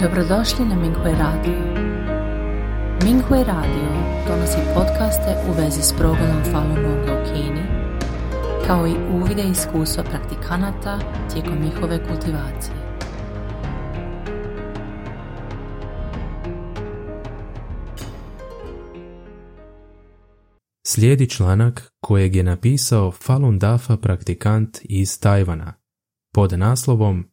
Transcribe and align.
Dobrodošli 0.00 0.64
na 0.64 0.74
Minghui 0.74 1.12
Radio. 1.12 1.58
Minghui 3.04 3.44
Radio 3.44 3.88
donosi 4.28 4.58
podcaste 4.74 5.36
u 5.48 5.52
vezi 5.52 5.82
s 5.82 5.92
progledom 5.98 6.42
Falun 6.52 6.74
Gonga 6.74 7.12
u 7.12 7.24
Kini, 7.24 7.62
kao 8.66 8.86
i 8.86 8.94
uvide 9.12 9.42
iskustva 9.42 10.04
praktikanata 10.04 10.98
tijekom 11.32 11.58
njihove 11.64 11.98
kultivacije. 12.08 12.76
Slijedi 20.86 21.30
članak 21.30 21.92
kojeg 22.00 22.36
je 22.36 22.42
napisao 22.42 23.10
Falun 23.10 23.58
Dafa 23.58 23.96
praktikant 23.96 24.78
iz 24.82 25.20
Tajvana 25.20 25.72
pod 26.34 26.58
naslovom 26.58 27.24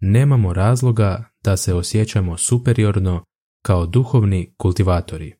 Nemamo 0.00 0.52
razloga 0.52 1.29
da 1.44 1.56
se 1.56 1.74
osjećamo 1.74 2.36
superiorno 2.36 3.24
kao 3.62 3.86
duhovni 3.86 4.54
kultivatori. 4.56 5.34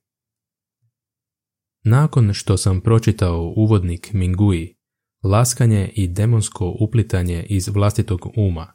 Nakon 1.84 2.32
što 2.32 2.56
sam 2.56 2.80
pročitao 2.80 3.52
uvodnik 3.56 4.12
Mingui, 4.12 4.76
laskanje 5.22 5.92
i 5.94 6.08
demonsko 6.08 6.76
uplitanje 6.80 7.46
iz 7.48 7.68
vlastitog 7.68 8.26
uma, 8.36 8.72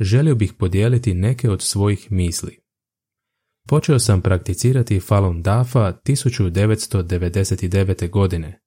želio 0.00 0.34
bih 0.34 0.52
podijeliti 0.58 1.14
neke 1.14 1.50
od 1.50 1.62
svojih 1.62 2.12
misli. 2.12 2.60
Počeo 3.68 3.98
sam 3.98 4.22
prakticirati 4.22 5.00
Falun 5.00 5.42
Dafa 5.42 6.00
1999. 6.06 8.10
godine, 8.10 8.60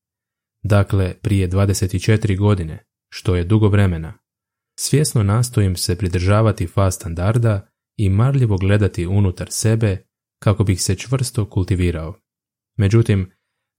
dakle 0.64 1.16
prije 1.22 1.50
24 1.50 2.38
godine, 2.38 2.86
što 3.10 3.36
je 3.36 3.44
dugo 3.44 3.68
vremena. 3.68 4.14
Svjesno 4.80 5.24
nastojim 5.24 5.76
se 5.76 5.96
pridržavati 5.96 6.68
fa 6.68 6.92
standarda 6.92 7.73
i 7.98 8.10
marljivo 8.10 8.58
gledati 8.58 9.08
unutar 9.08 9.48
sebe 9.52 10.06
kako 10.40 10.64
bih 10.64 10.82
se 10.82 10.96
čvrsto 10.96 11.50
kultivirao. 11.50 12.16
Međutim, 12.78 13.32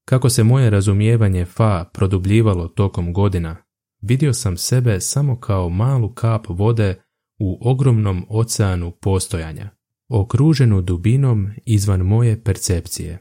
kako 0.04 0.30
se 0.30 0.44
moje 0.44 0.70
razumijevanje 0.70 1.44
fa 1.44 1.90
produbljivalo 1.92 2.68
tokom 2.68 3.12
godina, 3.12 3.56
vidio 4.02 4.32
sam 4.32 4.56
sebe 4.56 5.00
samo 5.00 5.40
kao 5.40 5.68
malu 5.68 6.14
kap 6.14 6.46
vode 6.48 7.02
u 7.38 7.58
ogromnom 7.70 8.26
oceanu 8.28 8.90
postojanja, 8.90 9.70
okruženu 10.08 10.82
dubinom 10.82 11.50
izvan 11.66 12.00
moje 12.00 12.44
percepcije. 12.44 13.18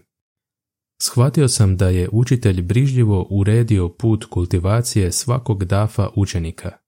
Shvatio 1.02 1.48
sam 1.48 1.78
da 1.78 1.90
je 1.90 2.10
učitelj 2.12 2.62
brižljivo 2.62 3.28
uredio 3.30 3.90
put 3.90 4.26
kultivacije 4.26 5.12
svakog 5.12 5.66
dafa 5.66 6.10
učenika. 6.16 6.83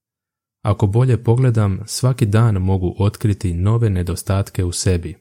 Ako 0.65 0.87
bolje 0.87 1.23
pogledam, 1.23 1.79
svaki 1.85 2.25
dan 2.25 2.55
mogu 2.55 2.95
otkriti 2.99 3.53
nove 3.53 3.89
nedostatke 3.89 4.63
u 4.63 4.71
sebi. 4.71 5.15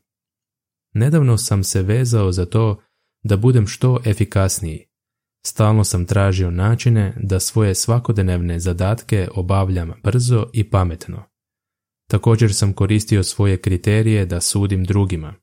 Nedavno 0.95 1.39
sam 1.39 1.64
se 1.64 1.83
vezao 1.83 2.33
za 2.33 2.47
to 2.47 2.83
da 3.23 3.37
budem 3.37 3.67
što 3.67 4.00
efikasniji. 4.05 4.87
Stalno 5.47 5.84
sam 5.84 6.06
tražio 6.06 6.50
načine 6.50 7.17
da 7.22 7.41
svoje 7.41 7.75
svakodnevne 7.75 8.59
zadatke 8.59 9.28
obavljam 9.34 9.92
brzo 10.05 10.47
i 10.53 10.70
pametno. 10.70 11.22
Također 12.11 12.55
sam 12.55 12.72
koristio 12.72 13.22
svoje 13.22 13.56
kriterije 13.56 14.27
da 14.27 14.41
sudim 14.41 14.84
drugima. 14.84 15.34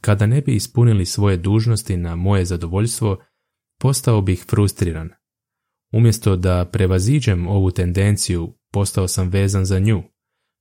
Kada 0.00 0.26
ne 0.26 0.40
bi 0.40 0.54
ispunili 0.54 1.06
svoje 1.06 1.36
dužnosti 1.36 1.96
na 1.96 2.16
moje 2.16 2.44
zadovoljstvo, 2.44 3.18
postao 3.80 4.20
bih 4.20 4.44
frustriran. 4.48 5.10
Umjesto 5.96 6.36
da 6.36 6.64
prevaziđem 6.72 7.46
ovu 7.46 7.70
tendenciju, 7.70 8.54
postao 8.72 9.08
sam 9.08 9.28
vezan 9.28 9.64
za 9.64 9.78
nju, 9.78 10.02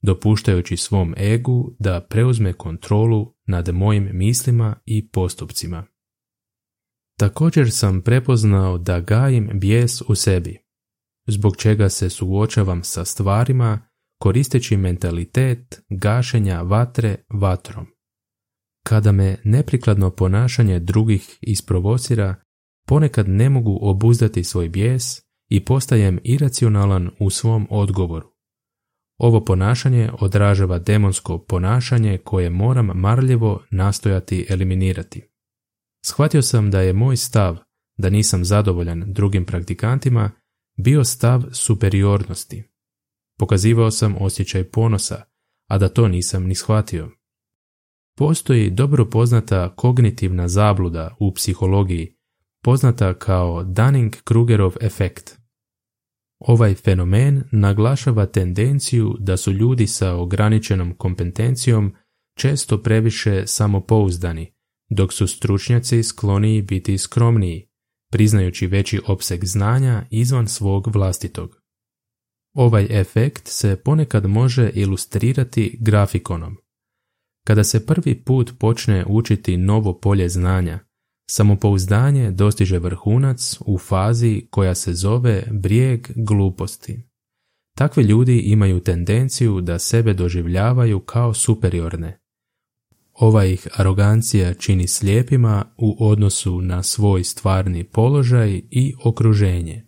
dopuštajući 0.02 0.78
svom 0.78 1.14
egu 1.18 1.76
da 1.80 2.02
preuzme 2.10 2.54
kontrolu 2.54 3.34
nad 3.48 3.74
mojim 3.74 4.10
mislima 4.14 4.76
i 4.86 5.10
postupcima. 5.10 5.86
Također 7.20 7.72
sam 7.72 8.02
prepoznao 8.02 8.78
da 8.78 9.00
gajim 9.00 9.50
bijes 9.54 10.02
u 10.02 10.16
sebi, 10.16 10.58
zbog 11.28 11.58
čega 11.58 11.90
se 11.90 12.10
suočavam 12.10 12.84
sa 12.84 13.06
stvarima 13.06 13.80
koristeći 14.20 14.78
mentalitet 14.78 15.82
gašenja 15.90 16.62
vatre 16.62 17.16
vatrom. 17.30 17.86
Kada 18.84 19.12
me 19.12 19.38
neprikladno 19.44 20.10
ponašanje 20.10 20.80
drugih 20.80 21.38
isprovocira, 21.42 22.36
ponekad 22.88 23.30
ne 23.30 23.50
mogu 23.50 23.80
obuzdati 23.82 24.44
svoj 24.44 24.70
bijes 24.70 25.25
i 25.50 25.66
postajem 25.66 26.20
iracionalan 26.24 27.10
u 27.20 27.30
svom 27.30 27.68
odgovoru. 27.70 28.32
Ovo 29.18 29.46
ponašanje 29.46 30.10
odražava 30.20 30.80
demonsko 30.80 31.38
ponašanje 31.38 32.18
koje 32.18 32.50
moram 32.50 32.86
marljivo 32.86 33.64
nastojati 33.72 34.46
eliminirati. 34.50 35.30
Shvatio 36.06 36.42
sam 36.42 36.72
da 36.72 36.82
je 36.82 36.94
moj 36.94 37.18
stav 37.18 37.58
da 37.98 38.10
nisam 38.10 38.46
zadovoljan 38.46 39.04
drugim 39.08 39.46
praktikantima 39.46 40.32
bio 40.78 41.04
stav 41.04 41.44
superiornosti. 41.52 42.64
Pokazivao 43.40 43.92
sam 43.92 44.16
osjećaj 44.20 44.64
ponosa, 44.64 45.24
a 45.70 45.78
da 45.78 45.90
to 45.90 46.08
nisam 46.08 46.44
ni 46.44 46.56
shvatio. 46.56 47.12
Postoji 48.18 48.70
dobro 48.70 49.10
poznata 49.10 49.76
kognitivna 49.76 50.48
zabluda 50.48 51.16
u 51.20 51.34
psihologiji, 51.34 52.16
poznata 52.66 53.14
kao 53.14 53.64
Dunning-Krugerov 53.64 54.78
efekt. 54.82 55.38
Ovaj 56.40 56.76
fenomen 56.76 57.44
naglašava 57.52 58.26
tendenciju 58.26 59.16
da 59.20 59.38
su 59.38 59.52
ljudi 59.52 59.88
sa 59.88 60.16
ograničenom 60.16 60.96
kompetencijom 60.98 61.96
često 62.38 62.84
previše 62.84 63.48
samopouzdani, 63.48 64.54
dok 64.90 65.14
su 65.14 65.28
stručnjaci 65.28 66.04
skloniji 66.04 66.62
biti 66.62 66.98
skromniji, 66.98 67.68
priznajući 68.12 68.68
veći 68.68 69.02
opseg 69.08 69.46
znanja 69.46 70.06
izvan 70.10 70.48
svog 70.48 70.88
vlastitog. 70.96 71.62
Ovaj 72.54 72.88
efekt 72.90 73.48
se 73.48 73.82
ponekad 73.84 74.26
može 74.26 74.72
ilustrirati 74.74 75.78
grafikonom. 75.82 76.58
Kada 77.48 77.64
se 77.64 77.86
prvi 77.86 78.24
put 78.24 78.54
počne 78.60 79.06
učiti 79.08 79.58
novo 79.58 80.00
polje 80.00 80.30
znanja, 80.30 80.80
Samopouzdanje 81.30 82.32
dostiže 82.32 82.80
vrhunac 82.80 83.58
u 83.66 83.78
fazi 83.78 84.48
koja 84.50 84.76
se 84.76 84.94
zove 84.94 85.44
brijeg 85.52 86.08
gluposti. 86.16 87.04
Takvi 87.78 88.04
ljudi 88.04 88.40
imaju 88.40 88.80
tendenciju 88.80 89.62
da 89.62 89.80
sebe 89.80 90.14
doživljavaju 90.14 91.00
kao 91.00 91.34
superiorne. 91.34 92.20
Ova 93.14 93.46
ih 93.46 93.68
arogancija 93.76 94.54
čini 94.54 94.88
slijepima 94.88 95.66
u 95.78 96.10
odnosu 96.10 96.62
na 96.62 96.84
svoj 96.84 97.24
stvarni 97.24 97.84
položaj 97.84 98.62
i 98.72 98.94
okruženje. 99.04 99.86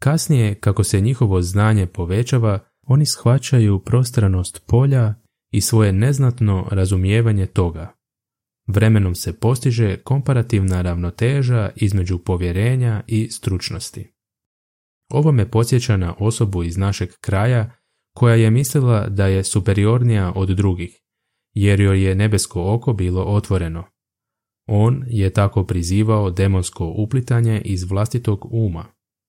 Kasnije, 0.00 0.54
kako 0.54 0.84
se 0.84 1.00
njihovo 1.00 1.42
znanje 1.42 1.86
povećava, 1.86 2.58
oni 2.82 3.06
shvaćaju 3.06 3.78
prostranost 3.78 4.62
polja 4.66 5.14
i 5.50 5.60
svoje 5.60 5.92
neznatno 5.92 6.68
razumijevanje 6.70 7.46
toga. 7.46 7.97
Vremenom 8.68 9.14
se 9.14 9.32
postiže 9.32 9.96
komparativna 9.96 10.82
ravnoteža 10.82 11.70
između 11.76 12.18
povjerenja 12.18 13.02
i 13.06 13.30
stručnosti. 13.30 14.12
Ovo 15.12 15.32
me 15.32 15.50
podsjeća 15.50 15.96
na 15.96 16.14
osobu 16.18 16.62
iz 16.62 16.76
našeg 16.76 17.10
kraja 17.20 17.70
koja 18.14 18.34
je 18.34 18.50
mislila 18.50 19.08
da 19.08 19.26
je 19.26 19.44
superiornija 19.44 20.32
od 20.36 20.48
drugih, 20.48 21.00
jer 21.54 21.80
joj 21.80 22.02
je 22.02 22.14
nebesko 22.14 22.74
oko 22.74 22.92
bilo 22.92 23.22
otvoreno. 23.22 23.84
On 24.66 25.04
je 25.06 25.30
tako 25.30 25.64
prizivao 25.64 26.30
demonsko 26.30 26.86
uplitanje 26.96 27.62
iz 27.64 27.84
vlastitog 27.84 28.48
uma. 28.50 28.84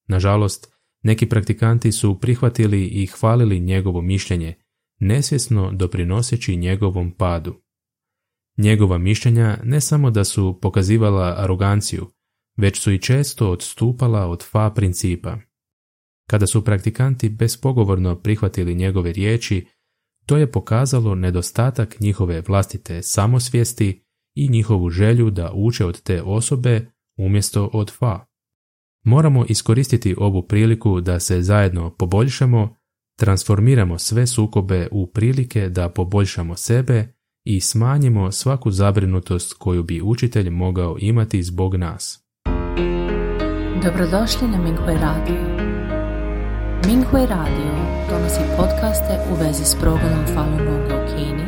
Nažalost, 0.08 0.74
neki 1.04 1.30
praktikanti 1.30 1.92
su 1.92 2.20
prihvatili 2.20 2.86
i 2.86 3.08
hvalili 3.08 3.60
njegovo 3.60 4.02
mišljenje, 4.02 4.56
nesvjesno 5.00 5.72
doprinoseći 5.72 6.56
njegovom 6.56 7.12
padu. 7.12 7.56
Njegova 8.60 8.98
mišljenja 8.98 9.58
ne 9.64 9.82
samo 9.82 10.12
da 10.12 10.24
su 10.24 10.60
pokazivala 10.62 11.36
aroganciju, 11.38 12.08
već 12.58 12.80
su 12.80 12.92
i 12.92 13.02
često 13.02 13.52
odstupala 13.52 14.28
od 14.28 14.44
fa 14.52 14.72
principa. 14.76 15.38
Kada 16.30 16.48
su 16.48 16.66
praktikanti 16.66 17.30
bespogovorno 17.30 18.16
prihvatili 18.16 18.76
njegove 18.76 19.14
riječi, 19.14 19.68
to 20.26 20.38
je 20.38 20.52
pokazalo 20.52 21.16
nedostatak 21.16 22.00
njihove 22.00 22.42
vlastite 22.48 23.02
samosvijesti 23.02 24.04
i 24.36 24.50
njihovu 24.50 24.90
želju 24.90 25.30
da 25.30 25.52
uče 25.54 25.86
od 25.86 26.02
te 26.02 26.22
osobe 26.22 26.92
umjesto 27.18 27.70
od 27.74 27.92
fa. 27.92 28.26
Moramo 29.04 29.46
iskoristiti 29.50 30.16
ovu 30.18 30.48
priliku 30.48 31.02
da 31.02 31.20
se 31.20 31.42
zajedno 31.42 31.96
poboljšamo, 31.96 32.76
transformiramo 33.20 34.00
sve 34.00 34.28
sukobe 34.28 34.88
u 34.92 35.08
prilike 35.08 35.70
da 35.70 35.90
poboljšamo 35.90 36.56
sebe 36.56 37.19
i 37.44 37.62
smanjimo 37.62 38.32
svaku 38.32 38.72
zabrinutost 38.72 39.54
koju 39.54 39.84
bi 39.84 40.02
učitelj 40.02 40.50
mogao 40.50 40.96
imati 41.00 41.44
zbog 41.44 41.76
nas. 41.76 42.24
Dobrodošli 43.84 44.48
na 44.48 44.58
Minghui 44.58 44.96
Radio. 45.02 45.60
Minghui 46.88 47.26
Radio 47.26 47.72
donosi 48.10 48.42
podcaste 48.58 49.20
u 49.32 49.44
vezi 49.44 49.66
s 49.66 49.76
progledom 49.76 50.26
Falun 50.34 50.58
Gonga 50.58 51.04
u 51.04 51.08
Kini, 51.08 51.46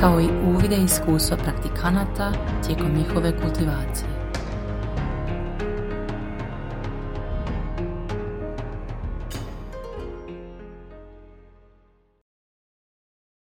kao 0.00 0.20
i 0.20 0.28
uvide 0.46 0.76
iskustva 0.76 1.36
praktikanata 1.36 2.32
tijekom 2.66 2.96
njihove 2.96 3.40
kultivacije. 3.42 4.29